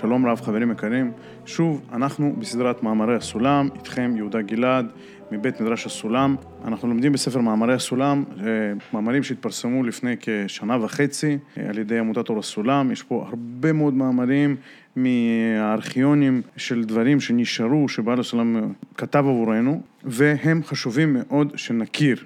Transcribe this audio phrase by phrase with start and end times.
[0.00, 1.12] שלום רב חברים יקרים,
[1.46, 4.86] שוב אנחנו בסדרת מאמרי הסולם, איתכם יהודה גלעד
[5.32, 6.36] מבית מדרש הסולם.
[6.64, 8.44] אנחנו לומדים בספר מאמרי הסולם, אה,
[8.92, 13.94] מאמרים שהתפרסמו לפני כשנה וחצי אה, על ידי עמותת אור הסולם, יש פה הרבה מאוד
[13.94, 14.56] מאמרים
[14.96, 22.16] מהארכיונים של דברים שנשארו, שבעל הסולם כתב עבורנו, והם חשובים מאוד שנכיר.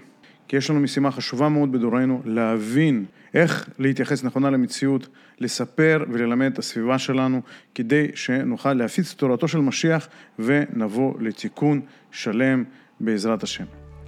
[0.48, 3.04] כי יש לנו משימה חשובה מאוד בדורנו להבין
[3.34, 5.08] איך להתייחס נכונה למציאות,
[5.40, 7.40] לספר וללמד את הסביבה שלנו,
[7.74, 10.08] כדי שנוכל להפיץ תורתו של משיח
[10.38, 12.64] ונבוא לתיקון שלם
[13.00, 13.64] בעזרת השם.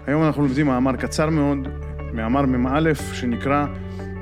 [0.06, 1.58] היום אנחנו לומדים מאמר קצר מאוד,
[2.12, 3.66] מאמר מ"א, שנקרא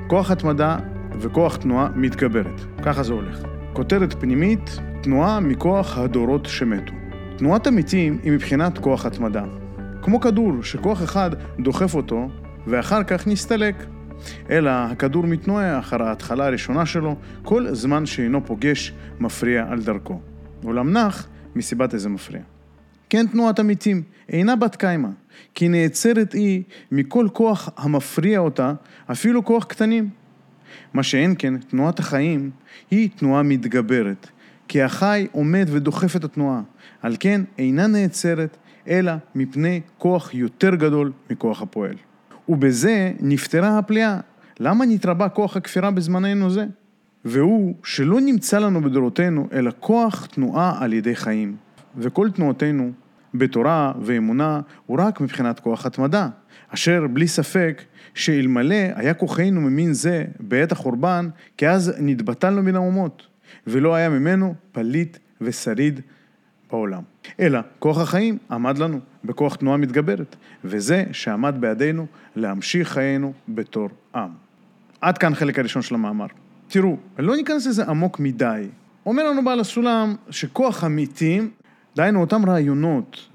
[0.07, 0.77] כוח התמדה
[1.19, 2.61] וכוח תנועה מתגברת.
[2.85, 3.43] ככה זה הולך.
[3.73, 6.93] כותרת פנימית, תנועה מכוח הדורות שמתו.
[7.37, 9.43] תנועת המתים היא מבחינת כוח התמדה.
[10.01, 12.29] כמו כדור שכוח אחד דוחף אותו
[12.67, 13.75] ואחר כך נסתלק.
[14.49, 20.19] אלא הכדור מתנועה אחר ההתחלה הראשונה שלו, כל זמן שאינו פוגש מפריע על דרכו.
[20.63, 22.41] אולם נח מסיבת איזה מפריע.
[23.09, 25.09] כן תנועת המתים אינה בת קיימא,
[25.55, 28.73] כי נעצרת היא מכל כוח המפריע אותה,
[29.11, 30.09] אפילו כוח קטנים.
[30.93, 32.51] מה שאין כן, תנועת החיים
[32.91, 34.29] היא תנועה מתגברת,
[34.67, 36.61] כי החי עומד ודוחף את התנועה,
[37.01, 41.95] על כן אינה נעצרת, אלא מפני כוח יותר גדול מכוח הפועל.
[42.49, 44.19] ובזה נפתרה הפליאה.
[44.59, 46.65] למה נתרבה כוח הכפירה בזמננו זה?
[47.25, 51.55] והוא שלא נמצא לנו בדורותינו, אלא כוח תנועה על ידי חיים.
[51.97, 52.91] וכל תנועותינו
[53.33, 56.29] בתורה ואמונה הוא רק מבחינת כוח התמדה,
[56.69, 57.81] אשר בלי ספק
[58.13, 63.27] שאלמלא היה כוחנו ממין זה בעת החורבן, כי אז נתבטלנו מן האומות,
[63.67, 66.01] ולא היה ממנו פליט ושריד
[66.73, 67.01] בעולם.
[67.39, 74.29] אלא כוח החיים עמד לנו בכוח תנועה מתגברת, וזה שעמד בידינו להמשיך חיינו בתור עם.
[75.01, 76.25] עד כאן חלק הראשון של המאמר.
[76.67, 78.67] תראו, לא ניכנס לזה עמוק מדי.
[79.05, 81.51] אומר לנו בעל הסולם שכוח המתים,
[81.95, 83.27] דהיינו אותם רעיונות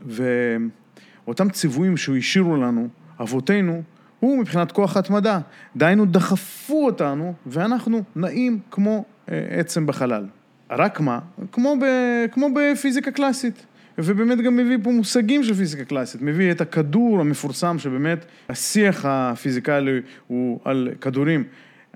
[1.27, 2.89] ואותם ציוויים שהוא השאירו לנו,
[3.21, 3.83] אבותינו,
[4.21, 5.41] הוא מבחינת כוח התמדה.
[5.77, 10.25] דהיינו דחפו אותנו ואנחנו נעים כמו אה, עצם בחלל.
[10.71, 11.19] רק מה?
[11.53, 11.85] כמו, ב,
[12.33, 13.67] כמו בפיזיקה קלאסית.
[13.99, 20.01] ובאמת גם מביא פה מושגים של פיזיקה קלאסית, מביא את הכדור המפורסם שבאמת השיח הפיזיקלי
[20.27, 21.45] הוא על כדורים.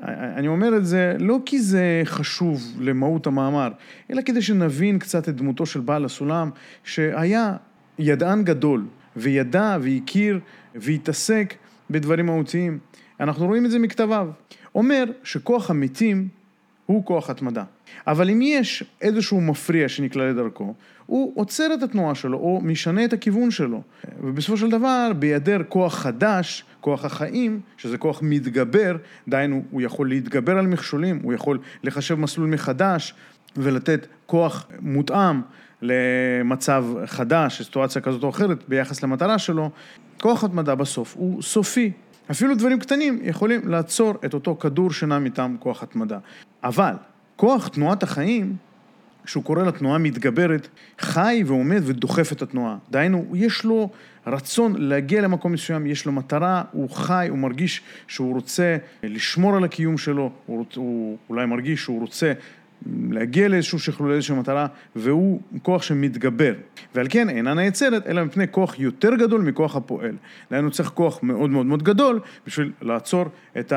[0.09, 3.69] אני אומר את זה לא כי זה חשוב למהות המאמר,
[4.11, 6.51] אלא כדי שנבין קצת את דמותו של בעל הסולם,
[6.85, 7.57] שהיה
[7.99, 8.85] ידען גדול,
[9.17, 10.41] וידע והכיר
[10.75, 11.55] והתעסק
[11.91, 12.79] בדברים מהותיים.
[13.21, 14.29] אנחנו רואים את זה מכתביו.
[14.75, 16.29] אומר שכוח המתים
[16.87, 17.65] הוא כוח התמדה.
[18.07, 20.75] אבל אם יש איזשהו מפריע שנקלע לדרכו,
[21.07, 23.83] הוא עוצר את התנועה שלו או משנה את הכיוון שלו.
[24.21, 28.97] ובסופו של דבר, בהיעדר כוח חדש, כוח החיים, שזה כוח מתגבר,
[29.29, 33.15] דהיינו, הוא יכול להתגבר על מכשולים, הוא יכול לחשב מסלול מחדש
[33.57, 35.41] ולתת כוח מותאם
[35.83, 39.71] למצב חדש, לסיטואציה כזאת או אחרת, ביחס למטרה שלו.
[40.21, 41.93] כוח התמדה בסוף הוא סופי.
[42.31, 46.19] אפילו דברים קטנים יכולים לעצור את אותו כדור שנע מטעם כוח התמדה.
[46.65, 46.95] אבל
[47.37, 48.57] כוח תנועת החיים,
[49.25, 50.69] שהוא קורא לתנועה מתגברת,
[50.99, 52.77] חי ועומד ודוחף את התנועה.
[52.91, 53.91] דהיינו, יש לו
[54.27, 59.65] רצון להגיע למקום מסוים, יש לו מטרה, הוא חי, הוא מרגיש שהוא רוצה לשמור על
[59.65, 62.33] הקיום שלו, הוא, הוא אולי מרגיש שהוא רוצה
[63.11, 64.67] להגיע לאיזשהו שכלול, לאיזושהי מטרה,
[64.97, 66.55] והוא כוח שמתגבר.
[66.95, 70.15] ועל כן אינה נעצרת, אלא מפני כוח יותר גדול מכוח הפועל.
[70.51, 73.25] דהיינו צריך כוח מאוד מאוד מאוד גדול בשביל לעצור
[73.59, 73.73] את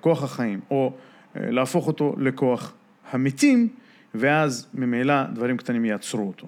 [0.00, 0.92] כוח החיים, או
[1.36, 2.72] אה, להפוך אותו לכוח
[3.12, 3.68] המתים,
[4.14, 6.46] ואז ממילא דברים קטנים יעצרו אותו.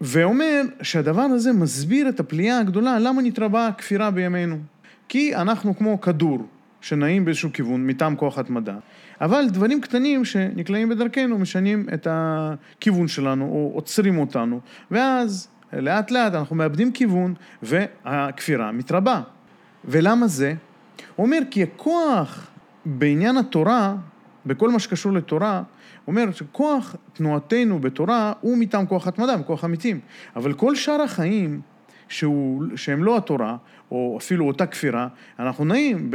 [0.00, 4.58] ואומר שהדבר הזה מסביר את הפליאה הגדולה, למה נתרבה הכפירה בימינו.
[5.08, 6.46] כי אנחנו כמו כדור
[6.86, 8.74] שנעים באיזשהו כיוון מטעם כוח התמדה,
[9.20, 14.60] אבל דברים קטנים שנקלעים בדרכנו משנים את הכיוון שלנו או עוצרים אותנו,
[14.90, 19.20] ואז לאט לאט אנחנו מאבדים כיוון והכפירה מתרבה.
[19.84, 20.54] ולמה זה?
[21.16, 22.46] הוא אומר כי הכוח
[22.84, 23.96] בעניין התורה
[24.46, 25.62] בכל מה שקשור לתורה,
[26.06, 30.00] אומר שכוח תנועתנו בתורה הוא מטעם כוח התמדה, כוח המתים.
[30.36, 31.60] אבל כל שאר החיים,
[32.08, 33.56] שהוא, שהם לא התורה,
[33.90, 35.08] או אפילו אותה כפירה,
[35.38, 36.10] אנחנו נעים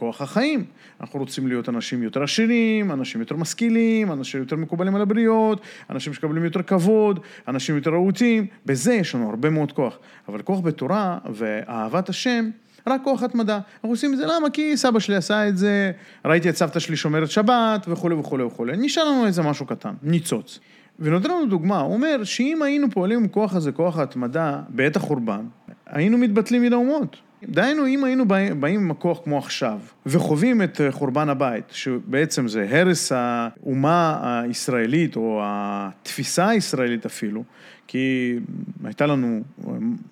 [0.00, 0.64] בכוח החיים.
[1.00, 5.60] אנחנו רוצים להיות אנשים יותר עשירים, אנשים יותר משכילים, אנשים יותר מקובלים על הבריות,
[5.90, 9.98] אנשים שקבלים יותר כבוד, אנשים יותר רהוטים, בזה יש לנו הרבה מאוד כוח.
[10.28, 12.50] אבל כוח בתורה ואהבת השם,
[12.86, 13.54] רק כוח התמדה.
[13.74, 14.50] אנחנו עושים את זה, למה?
[14.50, 15.92] כי סבא שלי עשה את זה,
[16.24, 18.76] ראיתי את סבתא שלי שומרת שבת וכולי וכולי וכולי.
[18.76, 20.60] נשאר לנו איזה משהו קטן, ניצוץ.
[20.98, 25.44] ונותן לנו דוגמה, הוא אומר שאם היינו פועלים עם כוח הזה, כוח ההתמדה, בעת החורבן,
[25.86, 27.16] היינו מתבטלים מן האומות.
[27.48, 33.12] דהיינו, אם היינו באים עם הכוח כמו עכשיו, וחווים את חורבן הבית, שבעצם זה הרס
[33.12, 37.44] האומה הישראלית, או התפיסה הישראלית אפילו,
[37.86, 38.36] כי
[38.84, 39.40] הייתה לנו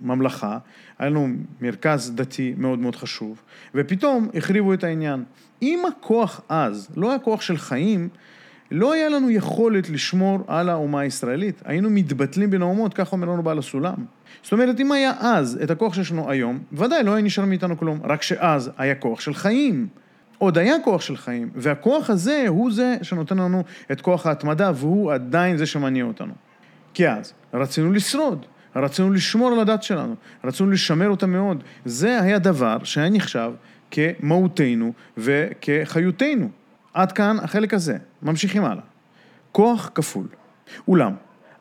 [0.01, 0.59] ממלכה,
[0.99, 1.29] היה לנו
[1.61, 3.43] מרכז דתי מאוד מאוד חשוב,
[3.75, 5.25] ופתאום החריבו את העניין.
[5.63, 8.09] אם הכוח אז לא היה כוח של חיים,
[8.71, 11.63] לא היה לנו יכולת לשמור על האומה הישראלית.
[11.65, 13.95] היינו מתבטלים בין האומות, כך אומר לנו בעל הסולם.
[14.43, 17.79] זאת אומרת, אם היה אז את הכוח שיש לנו היום, ודאי לא היה נשאר מאיתנו
[17.79, 19.89] כלום, רק שאז היה כוח של חיים.
[20.39, 25.13] עוד היה כוח של חיים, והכוח הזה הוא זה שנותן לנו את כוח ההתמדה, והוא
[25.13, 26.33] עדיין זה שמניע אותנו.
[26.95, 30.15] כי אז רצינו לשרוד, רצינו לשמור על הדת שלנו,
[30.45, 31.65] רצינו לשמר אותה מאוד.
[31.85, 33.51] זה היה דבר שהיה נחשב
[33.91, 36.49] כמהותנו וכחיותנו.
[36.95, 37.99] עד כאן החלק הזה.
[38.23, 38.83] ממשיכים הלאה.
[39.53, 40.27] כוח כפול.
[40.89, 41.13] אולם,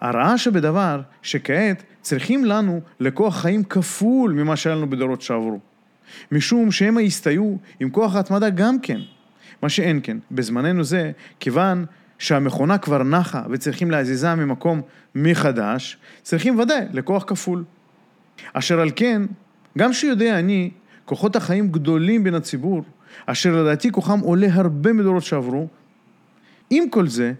[0.01, 5.59] הרעה שבדבר שכעת צריכים לנו לכוח חיים כפול ממה שהיה לנו בדורות שעברו.
[6.31, 8.99] משום שמא יסתייעו עם כוח ההתמדה גם כן.
[9.61, 11.85] מה שאין כן, בזמננו זה, כיוון
[12.19, 14.81] שהמכונה כבר נחה וצריכים להזיזה ממקום
[15.15, 17.63] מחדש, צריכים ודאי לכוח כפול.
[18.53, 19.21] אשר על כן,
[19.77, 20.71] גם שיודע אני,
[21.05, 22.83] כוחות החיים גדולים בין הציבור,
[23.25, 25.67] אשר לדעתי כוחם עולה הרבה מדורות שעברו,
[26.69, 27.33] עם כל זה,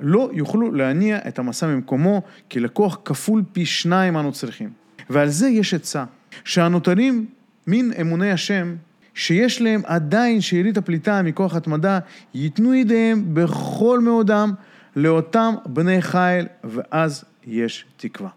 [0.00, 4.70] לא יוכלו להניע את המסע ממקומו, כי לקוח כפול פי שניים אנו צריכים.
[5.10, 6.04] ועל זה יש עצה,
[6.44, 7.26] שהנותרים
[7.66, 8.76] מן אמוני השם,
[9.14, 11.98] שיש להם עדיין שארית הפליטה מכוח התמדה,
[12.34, 14.52] ייתנו ידיהם בכל מאודם
[14.96, 18.30] לאותם בני חיל, ואז יש תקווה.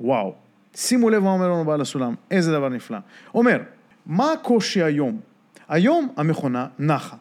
[0.00, 0.34] וואו.
[0.74, 2.98] שימו לב מה אומר לנו בעל הסולם, איזה דבר נפלא.
[3.34, 3.62] אומר,
[4.06, 5.20] מה הקושי היום?
[5.68, 7.16] היום המכונה נחה.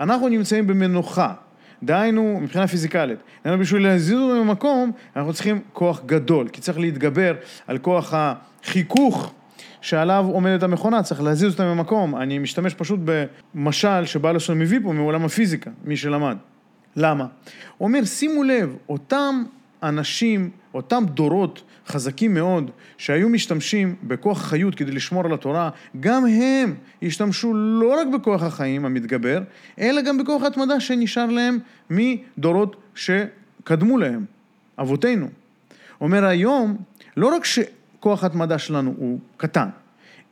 [0.00, 1.34] אנחנו נמצאים במנוחה,
[1.82, 3.18] דהיינו, מבחינה פיזיקלית.
[3.44, 7.34] דהיינו, בשביל להזיז אותנו ממקום, אנחנו צריכים כוח גדול, כי צריך להתגבר
[7.66, 9.32] על כוח החיכוך
[9.80, 12.16] שעליו עומדת המכונה, צריך להזיז אותה ממקום.
[12.16, 16.36] אני משתמש פשוט במשל שבעל השם מביא פה מעולם הפיזיקה, מי שלמד.
[16.96, 17.26] למה?
[17.78, 19.44] הוא אומר, שימו לב, אותם
[19.82, 25.70] אנשים, אותם דורות חזקים מאוד, שהיו משתמשים בכוח חיות כדי לשמור על התורה,
[26.00, 29.42] גם הם השתמשו לא רק בכוח החיים המתגבר,
[29.78, 31.58] אלא גם בכוח ההתמדה שנשאר להם
[31.90, 34.24] מדורות שקדמו להם,
[34.78, 35.28] אבותינו.
[36.00, 36.76] אומר היום,
[37.16, 39.68] לא רק שכוח ההתמדה שלנו הוא קטן,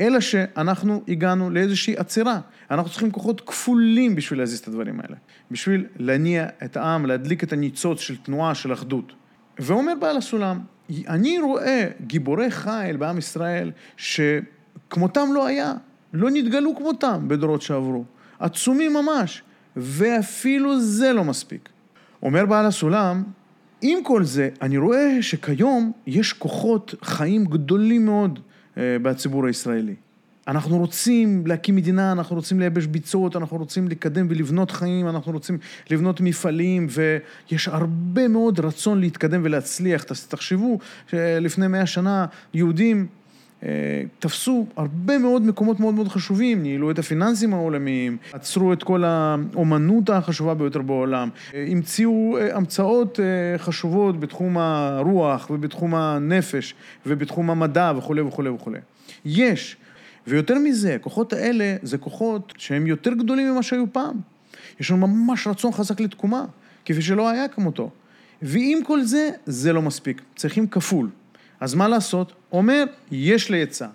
[0.00, 2.41] אלא שאנחנו הגענו לאיזושהי עצירה.
[2.70, 5.17] אנחנו צריכים כוחות כפולים בשביל להזיז את הדברים האלה.
[5.50, 9.12] בשביל להניע את העם, להדליק את הניצוץ של תנועה, של אחדות.
[9.58, 10.60] ואומר בעל הסולם,
[11.08, 15.74] אני רואה גיבורי חיל בעם ישראל שכמותם לא היה,
[16.12, 18.04] לא נתגלו כמותם בדורות שעברו,
[18.38, 19.42] עצומים ממש,
[19.76, 21.68] ואפילו זה לא מספיק.
[22.22, 23.22] אומר בעל הסולם,
[23.82, 28.38] עם כל זה, אני רואה שכיום יש כוחות חיים גדולים מאוד
[28.76, 29.94] אה, בציבור הישראלי.
[30.49, 35.58] אנחנו רוצים להקים מדינה, אנחנו רוצים לייבש ביצות, אנחנו רוצים לקדם ולבנות חיים, אנחנו רוצים
[35.91, 40.02] לבנות מפעלים, ויש הרבה מאוד רצון להתקדם ולהצליח.
[40.02, 40.79] תחשבו
[41.11, 43.06] שלפני מאה שנה יהודים
[43.64, 49.05] אה, תפסו הרבה מאוד מקומות מאוד מאוד חשובים, ניהלו את הפיננסים העולמיים, עצרו את כל
[49.05, 53.20] האומנות החשובה ביותר בעולם, אה, המציאו אה, המצאות
[53.58, 56.75] חשובות בתחום הרוח ובתחום הנפש
[57.06, 58.79] ובתחום המדע וכולי וכולי וכולי.
[59.24, 59.77] יש
[60.26, 64.20] ויותר מזה, הכוחות האלה זה כוחות שהם יותר גדולים ממה שהיו פעם.
[64.81, 66.44] יש לנו ממש רצון חזק לתקומה,
[66.84, 67.90] כפי שלא היה כמותו.
[68.43, 71.10] ועם כל זה, זה לא מספיק, צריכים כפול.
[71.60, 72.32] אז מה לעשות?
[72.52, 73.86] אומר, יש לי עצה.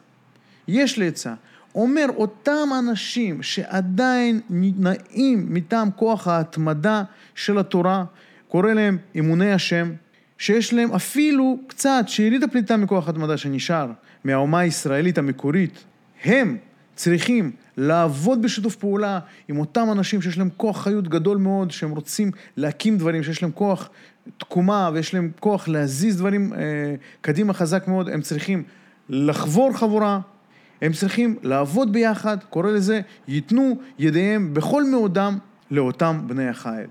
[0.68, 1.34] יש לי עצה.
[1.76, 7.04] אומר, אותם אנשים שעדיין נעים מטעם כוח ההתמדה
[7.36, 8.06] של התורה,
[8.48, 9.92] קורא להם אמוני השם,
[10.38, 13.92] שיש להם אפילו קצת שארית הפליטה מכוח ההתמדה שנשאר,
[14.24, 15.84] מהאומה הישראלית המקורית,
[16.24, 16.58] הם
[16.96, 22.32] צריכים לעבוד בשיתוף פעולה עם אותם אנשים שיש להם כוח חיות גדול מאוד, שהם רוצים
[22.58, 23.90] להקים דברים, שיש להם כוח
[24.38, 26.60] תקומה ויש להם כוח להזיז דברים אה,
[27.22, 28.64] קדימה חזק מאוד, הם צריכים
[29.10, 30.20] לחבור חבורה,
[30.82, 35.38] הם צריכים לעבוד ביחד, קורא לזה, ייתנו ידיהם בכל מאודם
[35.72, 36.88] לאותם בני החיל.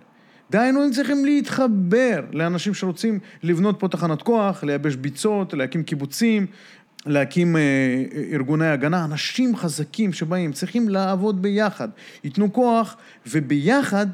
[0.50, 6.46] דהיינו, הם צריכים להתחבר לאנשים שרוצים לבנות פה תחנת כוח, לייבש ביצות, להקים קיבוצים,
[7.06, 11.88] להקים אה, ארגוני הגנה, אנשים חזקים שבאים, צריכים לעבוד ביחד,
[12.24, 14.06] ייתנו כוח, וביחד,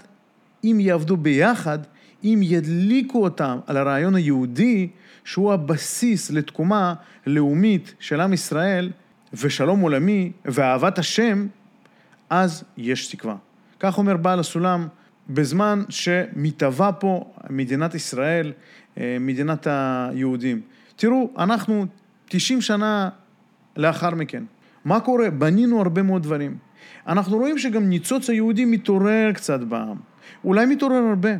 [0.65, 1.79] אם יעבדו ביחד,
[2.25, 4.89] אם ידליקו אותם על הרעיון היהודי,
[5.25, 6.95] שהוא הבסיס לתקומה
[7.27, 8.91] לאומית של עם ישראל,
[9.35, 11.47] ושלום עולמי, ואהבת השם,
[12.31, 13.37] אז יש תקווה.
[13.81, 14.89] כך אומר בעל הסולם,
[15.29, 18.53] בזמן שמתהווה פה מדינת ישראל,
[18.99, 20.61] אה, מדינת היהודים.
[20.97, 21.87] תראו, אנחנו
[22.37, 23.09] 90 שנה
[23.77, 24.45] לאחר מכן.
[24.85, 25.31] מה קורה?
[25.31, 26.57] בנינו הרבה מאוד דברים.
[27.07, 29.97] אנחנו רואים שגם ניצוץ היהודי מתעורר קצת בעם.
[30.45, 31.31] אולי מתעורר הרבה.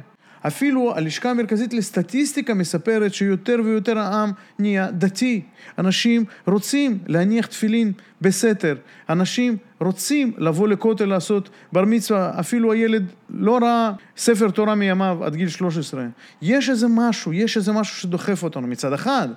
[0.47, 5.43] אפילו הלשכה המרכזית לסטטיסטיקה מספרת שיותר ויותר העם נהיה דתי.
[5.79, 8.77] אנשים רוצים להניח תפילין בסתר.
[9.09, 12.41] אנשים רוצים לבוא לכותל לעשות בר מצווה.
[12.41, 16.07] אפילו הילד לא ראה ספר תורה מימיו עד גיל 13.
[16.43, 19.29] יש איזה משהו, יש איזה משהו שדוחף אותנו מצד אחד.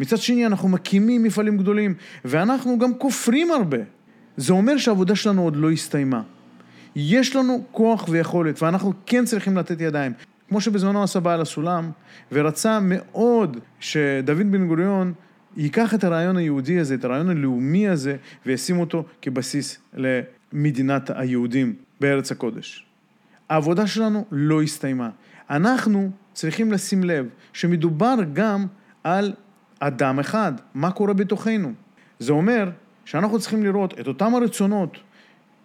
[0.00, 1.94] מצד שני אנחנו מקימים מפעלים גדולים
[2.24, 3.78] ואנחנו גם כופרים הרבה.
[4.36, 6.22] זה אומר שהעבודה שלנו עוד לא הסתיימה.
[6.96, 10.12] יש לנו כוח ויכולת, ואנחנו כן צריכים לתת ידיים.
[10.48, 11.90] כמו שבזמנו עשה בעל הסולם,
[12.32, 15.12] ורצה מאוד שדוד בן גוריון
[15.56, 22.32] ייקח את הרעיון היהודי הזה, את הרעיון הלאומי הזה, וישים אותו כבסיס למדינת היהודים בארץ
[22.32, 22.86] הקודש.
[23.48, 25.10] העבודה שלנו לא הסתיימה.
[25.50, 28.66] אנחנו צריכים לשים לב שמדובר גם
[29.04, 29.32] על
[29.80, 31.72] אדם אחד, מה קורה בתוכנו.
[32.18, 32.70] זה אומר
[33.04, 34.98] שאנחנו צריכים לראות את אותם הרצונות,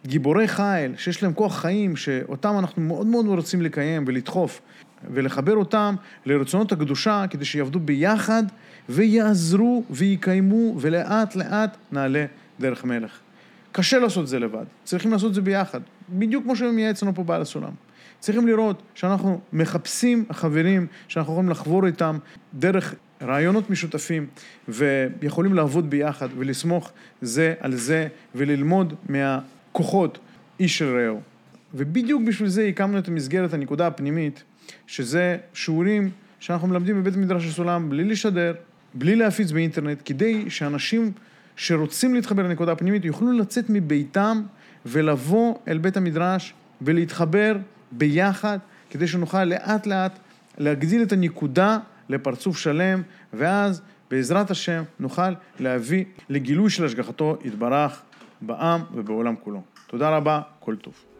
[0.05, 4.61] גיבורי חיל, שיש להם כוח חיים, שאותם אנחנו מאוד מאוד רוצים לקיים ולדחוף,
[5.13, 8.43] ולחבר אותם לרצונות הקדושה, כדי שיעבדו ביחד
[8.89, 12.25] ויעזרו ויקיימו, ולאט לאט נעלה
[12.59, 13.19] דרך מלך.
[13.71, 15.79] קשה לעשות את זה לבד, צריכים לעשות את זה ביחד,
[16.09, 17.71] בדיוק כמו שמייעץ לנו פה בעל הסולם.
[18.19, 22.17] צריכים לראות שאנחנו מחפשים חברים שאנחנו יכולים לחבור איתם
[22.53, 24.27] דרך רעיונות משותפים
[24.67, 26.91] ויכולים לעבוד ביחד ולסמוך
[27.21, 30.19] זה על זה וללמוד מהכוחות
[30.59, 31.21] איש של רעהו.
[31.73, 34.43] ובדיוק בשביל זה הקמנו את המסגרת הנקודה הפנימית,
[34.87, 38.53] שזה שיעורים שאנחנו מלמדים בבית המדרש הסולם בלי לשדר,
[38.93, 41.11] בלי להפיץ באינטרנט, כדי שאנשים
[41.55, 44.41] שרוצים להתחבר לנקודה הפנימית יוכלו לצאת מביתם
[44.85, 47.57] ולבוא אל בית המדרש ולהתחבר
[47.91, 50.19] ביחד, כדי שנוכל לאט לאט
[50.57, 51.77] להגדיל את הנקודה
[52.09, 53.01] לפרצוף שלם,
[53.33, 58.01] ואז בעזרת השם נוכל להביא לגילוי של השגחתו יתברך
[58.41, 59.61] בעם ובעולם כולו.
[59.87, 61.10] תודה רבה, כל טוב.